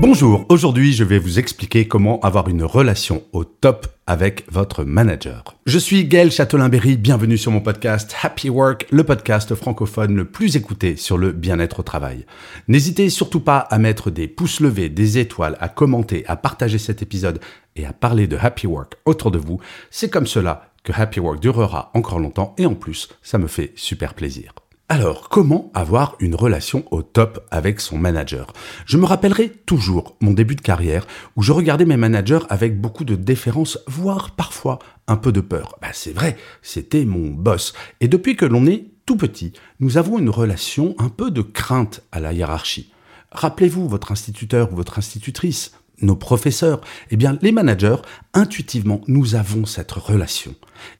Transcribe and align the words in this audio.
Bonjour, 0.00 0.46
aujourd'hui 0.48 0.94
je 0.94 1.04
vais 1.04 1.18
vous 1.18 1.38
expliquer 1.38 1.86
comment 1.86 2.20
avoir 2.20 2.48
une 2.48 2.64
relation 2.64 3.22
au 3.34 3.44
top 3.44 3.86
avec 4.06 4.50
votre 4.50 4.82
manager. 4.82 5.44
Je 5.66 5.78
suis 5.78 6.06
Gaël 6.06 6.30
Châtelain-Berry, 6.30 6.96
bienvenue 6.96 7.36
sur 7.36 7.52
mon 7.52 7.60
podcast 7.60 8.16
Happy 8.22 8.48
Work, 8.48 8.86
le 8.90 9.04
podcast 9.04 9.54
francophone 9.54 10.16
le 10.16 10.24
plus 10.24 10.56
écouté 10.56 10.96
sur 10.96 11.18
le 11.18 11.32
bien-être 11.32 11.80
au 11.80 11.82
travail. 11.82 12.24
N'hésitez 12.66 13.10
surtout 13.10 13.40
pas 13.40 13.58
à 13.58 13.76
mettre 13.76 14.10
des 14.10 14.26
pouces 14.26 14.60
levés, 14.60 14.88
des 14.88 15.18
étoiles, 15.18 15.58
à 15.60 15.68
commenter, 15.68 16.24
à 16.26 16.36
partager 16.36 16.78
cet 16.78 17.02
épisode 17.02 17.38
et 17.76 17.84
à 17.84 17.92
parler 17.92 18.26
de 18.26 18.38
Happy 18.40 18.66
Work 18.66 18.94
autour 19.04 19.30
de 19.30 19.38
vous. 19.38 19.60
C'est 19.90 20.08
comme 20.08 20.26
cela 20.26 20.72
que 20.82 20.94
Happy 20.94 21.20
Work 21.20 21.40
durera 21.40 21.90
encore 21.92 22.20
longtemps 22.20 22.54
et 22.56 22.64
en 22.64 22.74
plus, 22.74 23.10
ça 23.20 23.36
me 23.36 23.48
fait 23.48 23.74
super 23.76 24.14
plaisir. 24.14 24.54
Alors, 24.92 25.28
comment 25.28 25.70
avoir 25.72 26.16
une 26.18 26.34
relation 26.34 26.84
au 26.90 27.02
top 27.02 27.46
avec 27.52 27.80
son 27.80 27.96
manager? 27.96 28.52
Je 28.86 28.96
me 28.96 29.06
rappellerai 29.06 29.50
toujours 29.50 30.16
mon 30.20 30.32
début 30.32 30.56
de 30.56 30.62
carrière 30.62 31.06
où 31.36 31.42
je 31.42 31.52
regardais 31.52 31.84
mes 31.84 31.96
managers 31.96 32.40
avec 32.48 32.80
beaucoup 32.80 33.04
de 33.04 33.14
déférence, 33.14 33.78
voire 33.86 34.32
parfois 34.32 34.80
un 35.06 35.16
peu 35.16 35.30
de 35.30 35.40
peur. 35.40 35.78
Bah, 35.80 35.90
c'est 35.92 36.12
vrai, 36.12 36.36
c'était 36.60 37.04
mon 37.04 37.28
boss. 37.28 37.72
Et 38.00 38.08
depuis 38.08 38.34
que 38.34 38.44
l'on 38.44 38.66
est 38.66 38.86
tout 39.06 39.16
petit, 39.16 39.52
nous 39.78 39.96
avons 39.96 40.18
une 40.18 40.28
relation 40.28 40.96
un 40.98 41.08
peu 41.08 41.30
de 41.30 41.42
crainte 41.42 42.02
à 42.10 42.18
la 42.18 42.32
hiérarchie. 42.32 42.90
Rappelez-vous 43.30 43.88
votre 43.88 44.10
instituteur 44.10 44.72
ou 44.72 44.74
votre 44.74 44.98
institutrice, 44.98 45.70
nos 46.02 46.16
professeurs, 46.16 46.80
eh 47.10 47.16
bien 47.16 47.38
les 47.42 47.52
managers, 47.52 47.96
intuitivement, 48.34 49.00
nous 49.06 49.34
avons 49.34 49.66
cette 49.66 49.92
relation. 49.92 50.54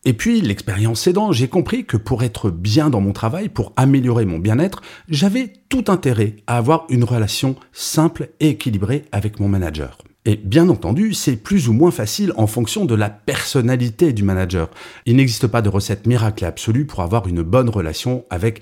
Et 0.05 0.13
puis, 0.13 0.41
l'expérience 0.41 1.07
aidant, 1.07 1.33
j'ai 1.33 1.49
compris 1.49 1.85
que 1.85 1.97
pour 1.97 2.23
être 2.23 2.51
bien 2.51 2.91
dans 2.91 3.01
mon 3.01 3.13
travail, 3.13 3.49
pour 3.49 3.73
améliorer 3.77 4.27
mon 4.27 4.39
bien-être, 4.39 4.83
j'avais 5.09 5.53
tout 5.69 5.85
intérêt 5.89 6.37
à 6.47 6.57
avoir 6.57 6.87
une 6.91 7.05
relation 7.05 7.57
simple 7.73 8.31
et 8.41 8.51
équilibrée 8.51 9.05
avec 9.13 9.41
mon 9.41 9.49
manager. 9.49 9.99
Et 10.27 10.37
bien 10.37 10.69
entendu, 10.69 11.15
c'est 11.15 11.37
plus 11.37 11.69
ou 11.69 11.73
moins 11.73 11.91
facile 11.91 12.35
en 12.37 12.47
fonction 12.47 12.85
de 12.85 12.95
la 12.95 13.09
personnalité 13.09 14.13
du 14.13 14.23
manager. 14.23 14.69
Il 15.07 15.17
n'existe 15.17 15.47
pas 15.47 15.63
de 15.63 15.71
recette 15.71 16.07
miracle 16.07 16.45
absolue 16.45 16.85
pour 16.85 17.01
avoir 17.01 17.27
une 17.27 17.41
bonne 17.41 17.71
relation 17.71 18.27
avec 18.29 18.61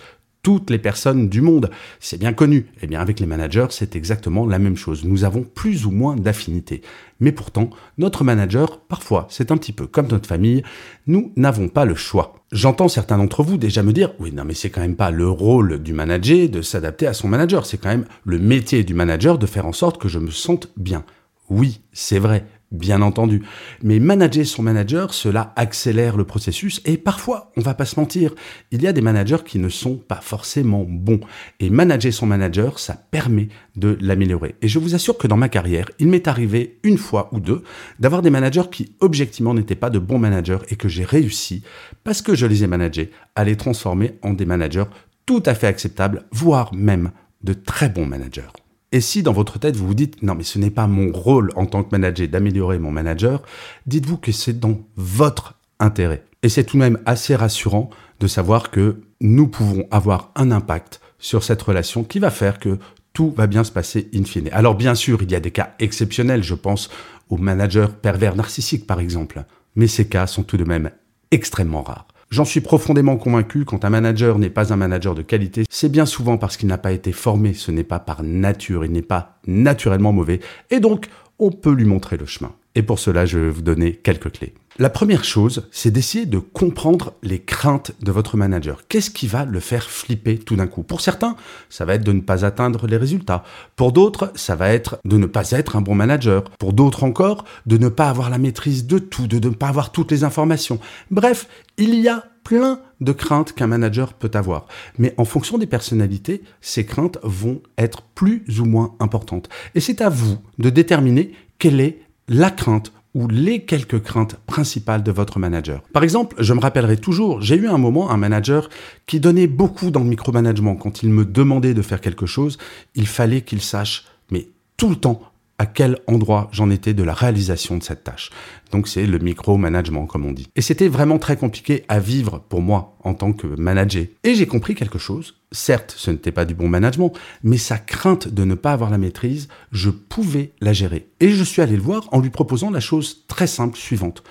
toutes 0.49 0.71
les 0.71 0.79
personnes 0.79 1.29
du 1.29 1.43
monde. 1.43 1.69
C'est 2.01 2.19
bien 2.19 2.33
connu. 2.33 2.69
Eh 2.81 2.87
bien, 2.87 3.03
avec 3.03 3.21
les 3.21 3.27
managers, 3.27 3.67
c'est 3.69 3.95
exactement 3.95 4.47
la 4.47 4.59
même 4.59 4.79
chose. 4.79 5.05
Nous 5.05 5.25
avons 5.25 5.43
plus 5.43 5.85
ou 5.85 5.91
moins 5.91 6.17
d'affinités. 6.17 6.81
Mais 7.21 7.33
pourtant, 7.33 7.69
notre 7.99 8.25
manager, 8.25 8.81
parfois, 8.81 9.27
c'est 9.29 9.51
un 9.51 9.59
petit 9.59 9.73
peu 9.73 9.87
comme 9.87 10.07
notre 10.07 10.27
famille. 10.27 10.63
Nous 11.07 11.33
n'avons 11.37 11.69
pas 11.69 11.85
le 11.85 11.95
choix. 11.95 12.35
J'entends 12.51 12.89
certains 12.89 13.19
d'entre 13.19 13.43
vous 13.43 13.59
déjà 13.59 13.83
me 13.83 13.93
dire, 13.93 14.15
oui, 14.21 14.33
non, 14.33 14.47
mais 14.47 14.55
c'est 14.55 14.71
quand 14.71 14.81
même 14.81 14.97
pas 14.97 15.11
le 15.11 15.29
rôle 15.29 15.83
du 15.83 15.93
manager 15.93 16.49
de 16.49 16.63
s'adapter 16.63 17.07
à 17.07 17.13
son 17.13 17.29
manager. 17.29 17.67
C'est 17.67 17.77
quand 17.77 17.91
même 17.91 18.07
le 18.25 18.39
métier 18.39 18.85
du 18.85 18.95
manager 18.95 19.37
de 19.37 19.45
faire 19.45 19.67
en 19.67 19.75
sorte 19.75 20.01
que 20.01 20.09
je 20.09 20.19
me 20.19 20.31
sente 20.31 20.69
bien. 20.79 21.05
Oui, 21.51 21.83
c'est 21.93 22.19
vrai. 22.19 22.47
Bien 22.71 23.01
entendu. 23.01 23.43
Mais 23.83 23.99
manager 23.99 24.45
son 24.45 24.63
manager, 24.63 25.15
cela 25.15 25.55
accélère 25.57 26.19
le 26.19 26.25
processus 26.25 26.83
et 26.85 26.99
parfois, 26.99 27.51
on 27.57 27.63
va 27.63 27.73
pas 27.73 27.87
se 27.87 27.99
mentir, 27.99 28.35
il 28.73 28.83
y 28.83 28.87
a 28.87 28.93
des 28.93 29.01
managers 29.01 29.43
qui 29.47 29.59
ne 29.59 29.71
sont 29.71 29.97
pas 29.97 30.21
forcément 30.21 30.85
bons. 30.87 31.21
Et 31.61 31.71
manager 31.71 32.13
son 32.13 32.27
manager, 32.27 32.79
ça 32.79 32.95
permet 33.11 33.49
de 33.77 33.97
l'améliorer. 34.03 34.55
Et 34.61 34.69
je 34.69 34.79
vous 34.79 34.95
assure 34.95 35.17
que 35.17 35.27
dans 35.27 35.39
ma 35.39 35.49
carrière, 35.49 35.91
il 35.99 36.09
m'est 36.09 36.29
arrivé 36.29 36.79
une 36.83 36.99
fois 36.99 37.31
ou 37.33 37.41
deux 37.41 37.63
d'avoir 38.01 38.21
des 38.21 38.31
managers 38.31 38.69
qui 38.71 38.93
objectivement 39.01 39.55
n'étaient 39.55 39.75
pas 39.75 39.89
de 39.89 39.99
bons 39.99 40.19
managers 40.19 40.59
et 40.69 40.77
que 40.77 40.89
j'ai 40.89 41.05
réussi, 41.05 41.63
parce 42.05 42.21
que 42.21 42.35
je 42.35 42.45
les 42.45 42.65
ai 42.65 42.67
managés, 42.67 43.13
à 43.35 43.45
les 43.45 43.57
transformer 43.57 44.19
en 44.23 44.35
des 44.35 44.45
managers 44.45 44.85
tout 45.25 45.43
à 45.47 45.55
fait 45.55 45.69
acceptables, 45.69 46.25
voire 46.33 46.75
même 46.75 47.13
de 47.45 47.55
très 47.55 47.89
bons 47.89 48.07
managers. 48.07 48.51
Et 48.91 49.01
si 49.01 49.23
dans 49.23 49.33
votre 49.33 49.59
tête 49.59 49.77
vous 49.77 49.87
vous 49.87 49.95
dites 49.95 50.23
non 50.23 50.35
mais 50.35 50.45
ce 50.45 50.59
n'est 50.59 50.71
pas 50.71 50.87
mon 50.87 51.13
rôle 51.13 51.51
en 51.57 51.67
tant 51.67 51.83
que 51.83 51.91
manager 51.93 52.29
d'améliorer 52.29 52.79
mon 52.79 52.91
manager, 52.91 53.43
dites-vous 53.87 54.17
que 54.17 54.33
c'est 54.33 54.59
dans 54.59 54.81
votre 54.97 55.55
intérêt. 55.79 56.25
Et 56.43 56.49
c'est 56.49 56.65
tout 56.65 56.77
de 56.77 56.83
même 56.83 56.99
assez 57.05 57.35
rassurant 57.35 57.91
de 58.21 58.27
savoir 58.27 58.71
que 58.71 59.03
nous 59.21 59.49
pouvons 59.49 59.87
avoir 59.91 60.33
un 60.37 60.51
impact 60.51 61.01
sur 61.19 61.43
cette 61.43 61.63
relation 61.63 62.05
qui 62.05 62.19
va 62.19 62.31
faire 62.31 62.59
que 62.59 62.79
tout 63.13 63.35
va 63.37 63.47
bien 63.47 63.65
se 63.65 63.73
passer 63.73 64.09
in 64.15 64.25
fine. 64.25 64.49
Alors 64.53 64.77
bien 64.77 64.95
sûr, 64.95 65.23
il 65.23 65.31
y 65.31 65.35
a 65.35 65.41
des 65.41 65.51
cas 65.51 65.75
exceptionnels, 65.81 66.43
je 66.43 66.55
pense 66.55 66.89
aux 67.29 67.37
managers 67.37 67.89
pervers 68.01 68.37
narcissiques 68.37 68.87
par 68.87 69.01
exemple, 69.01 69.45
mais 69.75 69.89
ces 69.89 70.09
cas 70.09 70.27
sont 70.27 70.45
tout 70.45 70.57
de 70.57 70.65
même 70.65 70.91
extrêmement 71.31 71.83
rares. 71.83 72.07
J'en 72.31 72.45
suis 72.45 72.61
profondément 72.61 73.17
convaincu, 73.17 73.65
quand 73.65 73.87
un 73.87 73.91
manager 73.91 74.39
n'est 74.39 74.51
pas 74.51 74.75
un 74.75 74.77
manager 74.77 75.15
de 75.15 75.23
qualité, 75.23 75.65
c'est 75.71 75.91
bien 75.91 76.05
souvent 76.05 76.37
parce 76.37 76.59
qu'il 76.59 76.69
n'a 76.69 76.77
pas 76.77 76.93
été 76.93 77.11
formé, 77.11 77.55
ce 77.55 77.71
n'est 77.71 77.85
pas 77.85 78.01
par 78.01 78.23
nature, 78.23 78.85
il 78.85 78.93
n'est 78.93 79.01
pas 79.01 79.39
naturellement 79.47 80.13
mauvais, 80.13 80.41
et 80.71 80.79
donc 80.79 81.09
on 81.39 81.51
peut 81.51 81.73
lui 81.73 81.87
montrer 81.87 82.19
le 82.19 82.27
chemin. 82.27 82.53
Et 82.75 82.83
pour 82.83 82.99
cela, 82.99 83.25
je 83.25 83.39
vais 83.39 83.51
vous 83.51 83.63
donner 83.63 83.95
quelques 83.95 84.31
clés. 84.33 84.53
La 84.81 84.91
première 84.91 85.25
chose, 85.25 85.67
c'est 85.73 85.91
d'essayer 85.91 86.25
de 86.25 86.39
comprendre 86.39 87.15
les 87.25 87.41
craintes 87.41 87.91
de 88.01 88.13
votre 88.13 88.37
manager. 88.37 88.87
Qu'est-ce 88.87 89.11
qui 89.11 89.27
va 89.27 89.45
le 89.45 89.59
faire 89.59 89.91
flipper 89.91 90.39
tout 90.39 90.55
d'un 90.55 90.69
coup? 90.69 90.85
Pour 90.85 91.01
certains, 91.01 91.35
ça 91.69 91.85
va 91.85 91.95
être 91.95 92.05
de 92.05 92.13
ne 92.13 92.21
pas 92.21 92.45
atteindre 92.45 92.87
les 92.87 92.97
résultats. 92.97 93.43
Pour 93.75 93.91
d'autres, 93.91 94.31
ça 94.37 94.55
va 94.55 94.69
être 94.69 95.01
de 95.05 95.17
ne 95.17 95.27
pas 95.27 95.51
être 95.51 95.75
un 95.75 95.81
bon 95.81 95.97
manager. 95.97 96.45
Pour 96.61 96.75
d'autres 96.75 97.03
encore, 97.03 97.45
de 97.67 97.77
ne 97.77 97.89
pas 97.89 98.09
avoir 98.09 98.31
la 98.31 98.39
maîtrise 98.39 98.87
de 98.87 99.01
tout, 99.01 99.27
de 99.27 99.49
ne 99.49 99.53
pas 99.53 99.67
avoir 99.67 99.91
toutes 99.91 100.13
les 100.13 100.23
informations. 100.23 100.79
Bref, 101.11 101.49
il 101.77 101.97
y 101.97 102.07
a 102.07 102.27
plein 102.45 102.81
de 103.01 103.11
craintes 103.11 103.55
qu'un 103.55 103.67
manager 103.67 104.13
peut 104.13 104.31
avoir. 104.35 104.69
Mais 104.97 105.13
en 105.17 105.25
fonction 105.25 105.59
des 105.59 105.67
personnalités, 105.67 106.45
ces 106.61 106.87
craintes 106.87 107.19
vont 107.25 107.63
être 107.79 108.03
plus 108.15 108.45
ou 108.61 108.65
moins 108.65 108.95
importantes. 109.01 109.49
Et 109.75 109.81
c'est 109.81 110.03
à 110.03 110.09
vous 110.09 110.39
de 110.61 110.71
déterminer 110.71 111.33
quelle 111.59 111.81
est 111.81 111.99
la 112.29 112.53
crainte 112.53 112.93
ou 113.19 113.27
les 113.27 113.65
quelques 113.65 114.01
craintes 114.01 114.37
principales 114.47 115.03
de 115.03 115.11
votre 115.11 115.41
manager. 115.41 115.83
Par 115.93 116.05
exemple, 116.05 116.37
je 116.39 116.55
me 116.55 116.61
rappellerai 116.61 116.99
toujours, 116.99 117.41
j'ai 117.41 117.57
eu 117.57 117.67
un 117.67 117.77
moment 117.77 118.13
un 118.13 118.17
manager 118.17 118.71
qui 119.07 119.19
donnait 119.19 119.49
beaucoup 119.49 119.91
dans 119.91 120.05
le 120.05 120.09
micromanagement. 120.09 120.77
Quand 120.77 121.03
il 121.03 121.09
me 121.09 121.25
demandait 121.25 121.75
de 121.75 121.83
faire 121.83 122.01
quelque 122.01 122.27
chose, 122.27 122.59
il 122.95 123.09
fallait 123.09 123.41
qu'il 123.41 123.61
sache, 123.61 124.05
mais 124.31 124.47
tout 124.77 124.89
le 124.89 124.95
temps, 124.95 125.21
à 125.59 125.67
quel 125.67 125.99
endroit 126.07 126.49
j'en 126.53 126.71
étais 126.71 126.95
de 126.95 127.03
la 127.03 127.13
réalisation 127.13 127.77
de 127.77 127.83
cette 127.83 128.05
tâche. 128.05 128.31
Donc 128.71 128.87
c'est 128.87 129.07
le 129.07 129.19
micro-management 129.19 130.07
comme 130.07 130.25
on 130.25 130.33
dit. 130.33 130.49
Et 130.57 130.63
c'était 130.63 130.89
vraiment 130.89 131.19
très 131.19 131.37
compliqué 131.37 131.85
à 131.89 131.99
vivre 131.99 132.43
pour 132.49 132.63
moi 132.63 132.97
en 133.03 133.15
tant 133.15 133.33
que 133.33 133.47
manager. 133.47 134.07
Et 134.25 134.35
j'ai 134.35 134.47
compris 134.47 134.75
quelque 134.75 134.99
chose. 134.99 135.35
Certes, 135.51 135.95
ce 135.97 136.11
n'était 136.11 136.33
pas 136.33 136.45
du 136.45 136.55
bon 136.55 136.69
management, 136.69 137.13
mais 137.43 137.57
sa 137.57 137.79
crainte 137.79 138.29
de 138.29 138.45
ne 138.45 138.55
pas 138.55 138.73
avoir 138.73 138.91
la 138.91 138.99
maîtrise, 138.99 139.49
je 139.73 139.91
pouvais 139.91 140.53
la 140.61 140.73
gérer. 140.73 141.09
Et 141.21 141.31
je 141.31 141.43
suis 141.43 141.63
allé 141.63 141.77
le 141.77 141.83
voir 141.83 142.09
en 142.13 142.21
lui 142.21 142.31
proposant 142.31 142.71
la 142.71 142.81
chose 142.81 143.25
très 143.29 143.47
simple 143.47 143.79
suivante. 143.79 144.23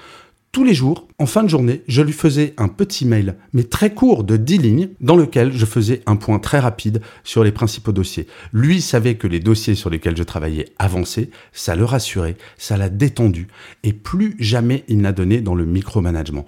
Tous 0.51 0.63
les 0.63 0.73
jours, 0.73 1.07
en 1.19 1.25
fin 1.25 1.43
de 1.43 1.49
journée, 1.49 1.83
je 1.87 2.01
lui 2.01 2.13
faisais 2.13 2.53
un 2.57 2.67
petit 2.67 3.05
mail, 3.05 3.35
mais 3.53 3.63
très 3.63 3.93
court 3.93 4.23
de 4.23 4.37
10 4.37 4.57
lignes, 4.57 4.89
dans 5.01 5.15
lequel 5.15 5.53
je 5.53 5.65
faisais 5.65 6.01
un 6.07 6.15
point 6.15 6.39
très 6.39 6.59
rapide 6.59 7.01
sur 7.23 7.43
les 7.43 7.51
principaux 7.51 7.91
dossiers. 7.91 8.27
Lui 8.53 8.81
savait 8.81 9.15
que 9.15 9.27
les 9.27 9.39
dossiers 9.39 9.75
sur 9.75 9.89
lesquels 9.89 10.17
je 10.17 10.23
travaillais 10.23 10.69
avançaient, 10.79 11.29
ça 11.51 11.75
le 11.75 11.85
rassurait, 11.85 12.37
ça 12.57 12.77
l'a 12.77 12.89
détendu, 12.89 13.47
et 13.83 13.93
plus 13.93 14.35
jamais 14.39 14.83
il 14.87 14.99
n'a 14.99 15.11
donné 15.11 15.41
dans 15.41 15.55
le 15.55 15.65
micromanagement. 15.65 16.45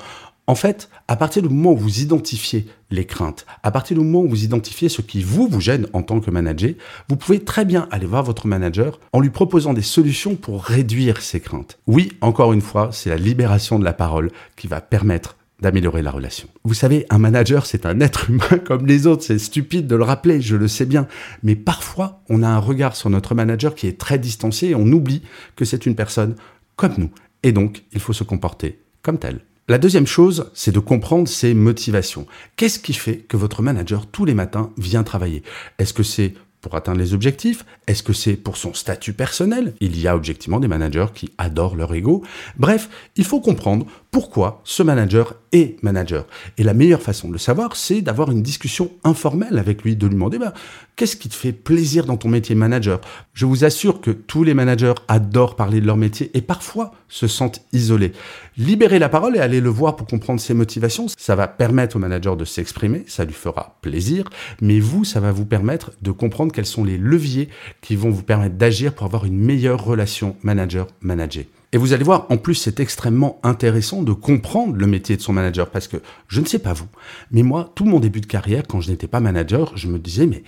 En 0.50 0.56
fait, 0.56 0.90
à 1.08 1.16
partir 1.16 1.44
du 1.44 1.50
moment 1.50 1.74
où 1.74 1.78
vous 1.78 2.00
identifiez 2.00 2.66
les 2.90 3.06
craintes, 3.06 3.46
à 3.62 3.70
partir 3.70 3.96
du 3.96 4.04
moment 4.04 4.22
où 4.26 4.30
vous 4.30 4.44
identifiez 4.46 4.90
ce 4.90 5.04
qui 5.04 5.22
vous 5.22 5.48
vous 5.48 5.62
gêne 5.62 5.86
en 5.94 6.02
tant 6.02 6.20
que 6.20 6.32
manager, 6.32 6.72
vous 7.08 7.18
pouvez 7.18 7.44
très 7.44 7.66
bien 7.66 7.88
aller 7.92 8.08
voir 8.08 8.24
votre 8.24 8.48
manager 8.48 9.00
en 9.14 9.20
lui 9.20 9.30
proposant 9.30 9.74
des 9.74 9.84
solutions 9.84 10.36
pour 10.36 10.64
réduire 10.64 11.22
ces 11.22 11.40
craintes. 11.40 11.78
Oui, 11.86 12.14
encore 12.22 12.52
une 12.52 12.64
fois, 12.64 12.90
c'est 12.92 13.12
la 13.12 13.18
libération 13.18 13.78
de 13.78 13.84
la 13.84 13.94
parole 13.94 14.32
qui 14.56 14.66
va 14.66 14.82
permettre 14.82 15.36
d'améliorer 15.62 16.02
la 16.02 16.10
relation. 16.10 16.48
Vous 16.64 16.74
savez, 16.74 17.06
un 17.12 17.20
manager, 17.20 17.68
c'est 17.68 17.86
un 17.86 18.00
être 18.00 18.32
humain 18.32 18.58
comme 18.66 18.88
les 18.88 19.06
autres. 19.06 19.22
C'est 19.22 19.38
stupide 19.38 19.86
de 19.86 19.96
le 19.96 20.04
rappeler, 20.04 20.42
je 20.42 20.56
le 20.56 20.68
sais 20.68 20.88
bien. 20.88 21.06
Mais 21.44 21.56
parfois, 21.56 22.24
on 22.28 22.42
a 22.42 22.48
un 22.48 22.58
regard 22.58 22.96
sur 22.96 23.12
notre 23.12 23.36
manager 23.36 23.76
qui 23.76 23.86
est 23.86 24.00
très 24.00 24.18
distancié 24.18 24.72
et 24.72 24.76
on 24.76 24.88
oublie 24.88 25.22
que 25.56 25.64
c'est 25.64 25.86
une 25.86 25.94
personne 25.94 26.34
comme 26.76 26.96
nous. 26.98 27.12
Et 27.44 27.52
donc, 27.52 27.84
il 27.94 28.00
faut 28.00 28.14
se 28.14 28.24
comporter 28.24 28.80
comme 29.04 29.20
tel. 29.20 29.42
La 29.70 29.78
deuxième 29.78 30.08
chose, 30.08 30.50
c'est 30.56 30.72
de 30.72 30.80
comprendre 30.80 31.28
ses 31.28 31.54
motivations. 31.54 32.26
Qu'est-ce 32.56 32.80
qui 32.80 32.94
fait 32.94 33.18
que 33.18 33.38
votre 33.38 33.62
manager 33.62 34.08
tous 34.08 34.26
les 34.26 34.34
matins 34.34 34.72
vient 34.80 35.04
travailler? 35.04 35.44
Est-ce 35.78 35.94
que 35.94 36.02
c'est 36.02 36.34
pour 36.60 36.74
atteindre 36.74 36.98
les 36.98 37.14
objectifs? 37.14 37.64
Est-ce 37.86 38.02
que 38.02 38.12
c'est 38.12 38.34
pour 38.34 38.58
son 38.58 38.74
statut 38.74 39.14
personnel? 39.14 39.76
Il 39.80 40.00
y 40.00 40.08
a 40.08 40.16
objectivement 40.16 40.60
des 40.60 40.68
managers 40.68 41.06
qui 41.14 41.30
adorent 41.38 41.76
leur 41.76 41.94
ego. 41.94 42.24
Bref, 42.58 42.90
il 43.16 43.26
faut 43.26 43.42
comprendre 43.42 43.86
pourquoi 44.12 44.62
ce 44.64 44.82
manager 44.82 45.36
est 45.52 45.82
manager. 45.84 46.26
Et 46.58 46.64
la 46.64 46.74
meilleure 46.74 47.02
façon 47.02 47.28
de 47.28 47.34
le 47.34 47.40
savoir, 47.40 47.76
c'est 47.76 48.02
d'avoir 48.02 48.32
une 48.32 48.42
discussion 48.42 48.92
informelle 49.04 49.60
avec 49.60 49.84
lui, 49.84 49.96
de 49.96 50.08
lui 50.08 50.16
demander 50.16 50.40
bah, 50.40 50.54
qu'est-ce 50.96 51.16
qui 51.16 51.30
te 51.30 51.36
fait 51.36 51.52
plaisir 51.52 52.06
dans 52.06 52.18
ton 52.18 52.28
métier 52.28 52.56
manager? 52.56 53.02
Je 53.34 53.46
vous 53.46 53.66
assure 53.66 54.02
que 54.02 54.10
tous 54.10 54.44
les 54.44 54.56
managers 54.56 54.96
adorent 55.08 55.56
parler 55.56 55.80
de 55.80 55.86
leur 55.86 55.98
métier 55.98 56.32
et 56.34 56.42
parfois 56.42 56.92
se 57.08 57.28
sentent 57.28 57.62
isolés. 57.72 58.14
Libérer 58.58 58.98
la 58.98 59.10
parole 59.10 59.38
et 59.38 59.40
aller 59.40 59.62
le 59.62 59.70
voir 59.70 59.96
pour 59.96 60.08
comprendre 60.08 60.40
ses 60.40 60.56
motivations, 60.56 61.06
ça 61.16 61.36
va 61.36 61.48
permettre 61.48 61.96
au 61.96 62.00
manager 62.00 62.36
de 62.36 62.46
s'exprimer, 62.46 63.04
ça 63.08 63.26
lui 63.26 63.34
fera 63.34 63.78
plaisir, 63.82 64.30
mais 64.60 64.80
vous, 64.80 65.06
ça 65.06 65.20
va 65.20 65.32
vous 65.32 65.46
permettre 65.46 65.92
de 66.02 66.12
comprendre 66.12 66.52
quels 66.52 66.66
sont 66.66 66.84
les 66.84 66.98
leviers 66.98 67.50
qui 67.82 67.96
vont 67.96 68.10
vous 68.10 68.24
permettre 68.24 68.56
d'agir 68.56 68.94
pour 68.94 69.06
avoir 69.06 69.26
une 69.26 69.38
meilleure 69.38 69.84
relation 69.84 70.36
manager-manager. 70.42 71.46
Et 71.72 71.78
vous 71.78 71.94
allez 71.94 72.04
voir, 72.04 72.26
en 72.30 72.38
plus, 72.38 72.56
c'est 72.56 72.80
extrêmement 72.80 73.40
intéressant 73.44 74.02
de 74.02 74.14
comprendre 74.14 74.76
le 74.76 74.88
métier 74.88 75.18
de 75.18 75.22
son 75.22 75.34
manager 75.34 75.70
parce 75.70 75.88
que 75.88 75.98
je 76.28 76.42
ne 76.42 76.46
sais 76.46 76.60
pas 76.60 76.74
vous, 76.74 76.88
mais 77.32 77.44
moi, 77.44 77.72
tout 77.76 77.86
mon 77.86 78.00
début 78.00 78.22
de 78.22 78.26
carrière, 78.26 78.64
quand 78.68 78.82
je 78.82 78.90
n'étais 78.90 79.08
pas 79.08 79.20
manager, 79.20 79.78
je 79.78 79.88
me 79.88 80.00
disais, 80.00 80.26
mais 80.26 80.44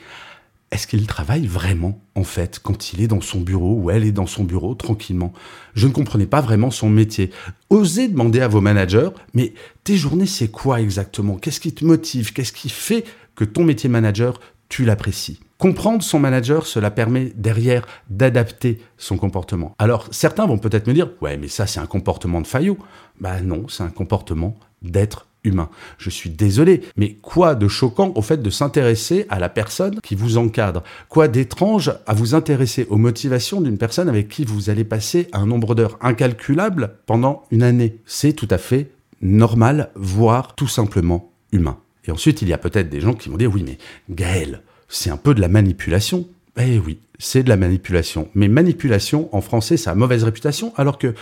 est-ce 0.72 0.88
qu'il 0.88 1.06
travaille 1.06 1.46
vraiment, 1.46 2.02
en 2.16 2.24
fait, 2.24 2.60
quand 2.64 2.94
il 2.94 3.02
est 3.02 3.08
dans 3.08 3.22
son 3.22 3.42
bureau 3.42 3.76
ou 3.76 3.92
elle 3.92 4.06
est 4.06 4.14
dans 4.14 4.26
son 4.26 4.46
bureau 4.46 4.74
tranquillement? 4.74 5.34
Je 5.76 5.86
ne 5.86 5.92
comprenais 5.92 6.26
pas 6.26 6.42
vraiment 6.42 6.72
son 6.72 6.90
métier. 6.90 7.30
Osez 7.70 8.08
demander 8.08 8.40
à 8.40 8.48
vos 8.48 8.62
managers, 8.62 9.10
mais 9.34 9.54
tes 9.84 9.98
journées, 9.98 10.26
c'est 10.26 10.48
quoi 10.48 10.80
exactement? 10.82 11.36
Qu'est-ce 11.36 11.60
qui 11.60 11.74
te 11.74 11.84
motive? 11.84 12.32
Qu'est-ce 12.32 12.54
qui 12.54 12.70
fait 12.70 13.04
que 13.36 13.44
ton 13.44 13.66
métier 13.66 13.90
manager, 13.90 14.40
tu 14.70 14.86
l'apprécies? 14.86 15.42
Comprendre 15.62 16.02
son 16.02 16.18
manager, 16.18 16.66
cela 16.66 16.90
permet 16.90 17.34
derrière 17.36 17.86
d'adapter 18.10 18.80
son 18.98 19.16
comportement. 19.16 19.76
Alors 19.78 20.08
certains 20.10 20.48
vont 20.48 20.58
peut-être 20.58 20.88
me 20.88 20.94
dire, 20.94 21.12
ouais 21.22 21.38
mais 21.38 21.50
ça 21.50 21.68
c'est 21.68 21.80
un 21.80 21.86
comportement 21.86 22.42
de 22.42 22.48
faillot. 22.48 22.80
Bah 23.20 23.42
non, 23.42 23.68
c'est 23.68 23.84
un 23.84 23.92
comportement 23.92 24.58
d'être 24.82 25.28
humain. 25.44 25.70
Je 26.00 26.10
suis 26.10 26.32
désolé, 26.32 26.82
mais 26.98 27.14
quoi 27.22 27.54
de 27.54 27.68
choquant 27.68 28.12
au 28.16 28.24
fait 28.24 28.42
de 28.42 28.50
s'intéresser 28.50 29.28
à 29.30 29.38
la 29.38 29.50
personne 29.50 30.00
qui 30.02 30.16
vous 30.16 30.40
encadre? 30.40 30.82
Quoi 31.10 31.28
d'étrange 31.28 31.94
à 32.08 32.16
vous 32.16 32.34
intéresser 32.34 32.88
aux 32.90 32.98
motivations 32.98 33.62
d'une 33.62 33.78
personne 33.78 34.10
avec 34.10 34.30
qui 34.30 34.46
vous 34.46 34.72
allez 34.72 34.84
passer 34.84 35.28
un 35.32 35.46
nombre 35.46 35.76
d'heures 35.76 36.00
incalculable 36.02 36.96
pendant 37.06 37.44
une 37.52 37.62
année? 37.62 38.00
C'est 38.08 38.34
tout 38.34 38.48
à 38.50 38.58
fait 38.58 38.90
normal, 39.22 39.92
voire 39.94 40.56
tout 40.56 40.68
simplement 40.68 41.32
humain. 41.52 41.78
Et 42.06 42.12
ensuite, 42.12 42.42
il 42.42 42.48
y 42.48 42.54
a 42.54 42.58
peut-être 42.58 42.90
des 42.90 43.00
gens 43.00 43.14
qui 43.14 43.30
vont 43.30 43.38
dire, 43.38 43.54
oui 43.54 43.64
mais 43.64 43.78
Gaël, 44.10 44.64
c'est 44.92 45.10
un 45.10 45.18
peu 45.18 45.34
de 45.34 45.42
la 45.42 45.48
manipulation. 45.48 46.28
Eh 46.60 46.78
oui, 46.80 47.00
c'est 47.18 47.44
de 47.44 47.50
la 47.50 47.56
manipulation. 47.56 48.28
Mais 48.36 48.50
manipulation, 48.50 49.34
en 49.36 49.42
français, 49.42 49.78
ça 49.78 49.92
a 49.92 49.96
mauvaise 49.96 50.24
réputation, 50.24 50.74
alors 50.76 50.98
que 50.98 51.16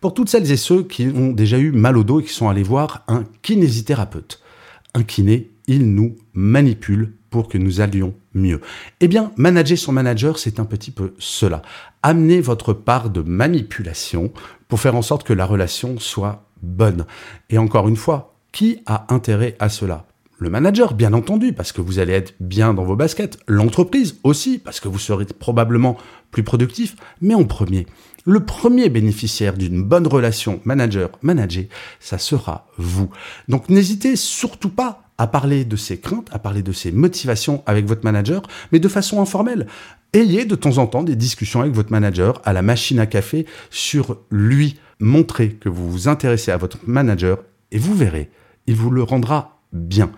pour 0.00 0.14
toutes 0.14 0.30
celles 0.30 0.50
et 0.50 0.56
ceux 0.56 0.82
qui 0.82 1.06
ont 1.06 1.30
déjà 1.30 1.58
eu 1.58 1.70
mal 1.70 1.98
au 1.98 2.02
dos 2.02 2.20
et 2.20 2.24
qui 2.24 2.32
sont 2.32 2.48
allés 2.48 2.62
voir 2.62 3.04
un 3.06 3.24
kinésithérapeute, 3.42 4.40
un 4.94 5.02
kiné, 5.02 5.50
il 5.66 5.94
nous 5.94 6.16
manipule 6.32 7.12
pour 7.28 7.48
que 7.48 7.58
nous 7.58 7.80
allions 7.80 8.14
mieux. 8.34 8.60
Eh 9.00 9.06
bien, 9.06 9.32
manager 9.36 9.78
son 9.78 9.92
manager, 9.92 10.38
c'est 10.38 10.58
un 10.58 10.64
petit 10.64 10.90
peu 10.90 11.14
cela. 11.18 11.62
Amener 12.02 12.40
votre 12.40 12.72
part 12.72 13.10
de 13.10 13.20
manipulation 13.20 14.32
pour 14.66 14.80
faire 14.80 14.96
en 14.96 15.02
sorte 15.02 15.24
que 15.24 15.32
la 15.32 15.46
relation 15.46 15.98
soit 15.98 16.44
bonne. 16.62 17.04
Et 17.50 17.58
encore 17.58 17.86
une 17.86 17.96
fois, 17.96 18.34
qui 18.50 18.82
a 18.86 19.06
intérêt 19.14 19.56
à 19.60 19.68
cela? 19.68 20.06
Le 20.40 20.48
manager, 20.48 20.94
bien 20.94 21.12
entendu, 21.12 21.52
parce 21.52 21.70
que 21.70 21.82
vous 21.82 21.98
allez 21.98 22.14
être 22.14 22.34
bien 22.40 22.72
dans 22.72 22.84
vos 22.84 22.96
baskets. 22.96 23.38
L'entreprise 23.46 24.16
aussi, 24.24 24.58
parce 24.58 24.80
que 24.80 24.88
vous 24.88 24.98
serez 24.98 25.26
probablement 25.26 25.98
plus 26.30 26.42
productif. 26.42 26.96
Mais 27.20 27.34
en 27.34 27.44
premier, 27.44 27.86
le 28.24 28.40
premier 28.40 28.88
bénéficiaire 28.88 29.52
d'une 29.52 29.82
bonne 29.82 30.06
relation 30.06 30.60
manager-manager, 30.64 31.66
ça 32.00 32.16
sera 32.16 32.68
vous. 32.78 33.10
Donc 33.48 33.68
n'hésitez 33.68 34.16
surtout 34.16 34.70
pas 34.70 35.02
à 35.18 35.26
parler 35.26 35.66
de 35.66 35.76
ses 35.76 36.00
craintes, 36.00 36.28
à 36.32 36.38
parler 36.38 36.62
de 36.62 36.72
ses 36.72 36.90
motivations 36.90 37.62
avec 37.66 37.84
votre 37.84 38.04
manager, 38.04 38.42
mais 38.72 38.78
de 38.78 38.88
façon 38.88 39.20
informelle. 39.20 39.66
Ayez 40.14 40.46
de 40.46 40.54
temps 40.54 40.78
en 40.78 40.86
temps 40.86 41.02
des 41.02 41.16
discussions 41.16 41.60
avec 41.60 41.74
votre 41.74 41.92
manager 41.92 42.40
à 42.46 42.54
la 42.54 42.62
machine 42.62 42.98
à 42.98 43.04
café 43.04 43.44
sur 43.68 44.16
lui. 44.30 44.78
Montrez 45.00 45.50
que 45.50 45.68
vous 45.68 45.90
vous 45.90 46.08
intéressez 46.08 46.50
à 46.50 46.56
votre 46.56 46.78
manager 46.86 47.44
et 47.72 47.78
vous 47.78 47.94
verrez, 47.94 48.30
il 48.66 48.74
vous 48.74 48.90
le 48.90 49.02
rendra 49.02 49.60
bien. 49.72 50.10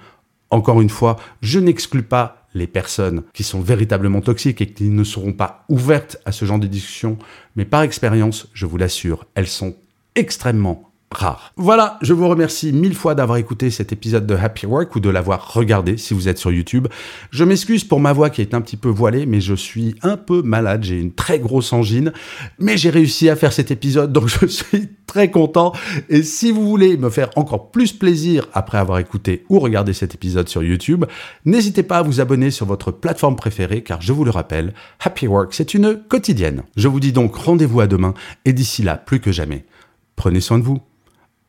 Encore 0.53 0.83
une 0.83 0.91
fois, 0.91 1.17
je 1.41 1.59
n'exclus 1.59 2.03
pas 2.03 2.47
les 2.53 2.67
personnes 2.67 3.23
qui 3.33 3.43
sont 3.43 3.63
véritablement 3.63 4.21
toxiques 4.21 4.61
et 4.61 4.71
qui 4.71 4.91
ne 4.91 5.03
seront 5.03 5.33
pas 5.33 5.65
ouvertes 5.71 6.19
à 6.27 6.33
ce 6.33 6.45
genre 6.45 6.59
de 6.59 6.67
discussion, 6.67 7.19
mais 7.57 7.65
par 7.65 7.81
expérience, 7.81 8.49
je 8.53 8.67
vous 8.67 8.77
l'assure, 8.77 9.25
elles 9.35 9.49
sont 9.49 9.75
extrêmement 10.15 10.92
Voilà, 11.57 11.99
je 12.03 12.13
vous 12.13 12.29
remercie 12.29 12.73
mille 12.73 12.95
fois 12.95 13.15
d'avoir 13.15 13.39
écouté 13.39 13.71
cet 13.71 13.93
épisode 13.93 14.27
de 14.27 14.35
Happy 14.35 14.67
Work 14.67 14.95
ou 14.97 15.01
de 15.01 15.11
l'avoir 15.11 15.53
regardé 15.55 15.97
si 15.97 16.15
vous 16.15 16.29
êtes 16.29 16.39
sur 16.39 16.51
YouTube. 16.51 16.89
Je 17.31 17.45
m'excuse 17.45 17.85
pour 17.85 18.01
ma 18.01 18.13
voix 18.13 18.31
qui 18.31 18.41
est 18.41 18.55
un 18.55 18.61
petit 18.61 18.77
peu 18.77 18.89
voilée, 18.89 19.27
mais 19.27 19.41
je 19.41 19.55
suis 19.55 19.95
un 20.03 20.17
peu 20.17 20.43
malade, 20.43 20.85
j'ai 20.85 20.99
une 20.99 21.13
très 21.13 21.39
grosse 21.39 21.73
angine, 21.73 22.13
mais 22.59 22.77
j'ai 22.77 22.91
réussi 22.91 23.29
à 23.29 23.37
faire 23.37 23.53
cet 23.53 23.71
épisode, 23.71 24.13
donc 24.13 24.29
je 24.29 24.47
suis 24.47 24.89
très 25.07 25.31
content. 25.31 25.73
Et 26.09 26.23
si 26.23 26.51
vous 26.51 26.67
voulez 26.67 26.97
me 26.97 27.11
faire 27.11 27.31
encore 27.37 27.71
plus 27.71 27.93
plaisir 27.93 28.49
après 28.55 28.79
avoir 28.79 28.99
écouté 28.99 29.45
ou 29.49 29.59
regardé 29.59 29.93
cet 29.93 30.15
épisode 30.15 30.49
sur 30.49 30.63
YouTube, 30.63 31.05
n'hésitez 31.45 31.83
pas 31.83 31.99
à 31.99 32.03
vous 32.03 32.21
abonner 32.21 32.51
sur 32.51 32.67
votre 32.67 32.91
plateforme 32.91 33.37
préférée, 33.37 33.83
car 33.83 34.01
je 34.01 34.13
vous 34.13 34.25
le 34.25 34.31
rappelle, 34.31 34.73
Happy 35.01 35.27
Work, 35.27 35.55
c'est 35.55 35.75
une 35.75 36.01
quotidienne. 36.09 36.63
Je 36.77 36.89
vous 36.89 37.01
dis 37.01 37.13
donc 37.13 37.35
rendez-vous 37.35 37.81
à 37.81 37.87
demain, 37.87 38.15
et 38.45 38.53
d'ici 38.53 38.83
là, 38.83 38.97
plus 38.97 39.21
que 39.21 39.33
jamais, 39.33 39.65
prenez 40.17 40.41
soin 40.41 40.59
de 40.59 40.65
vous. 40.65 40.81